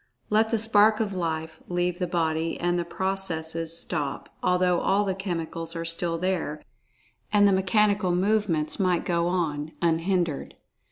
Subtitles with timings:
[0.31, 5.13] Let the spark of Life leave the body, and the processes stop, although all the
[5.13, 6.63] chemicals are still[Pg 60] there,
[7.31, 10.55] and the "mechanical movements" might go on unhindered.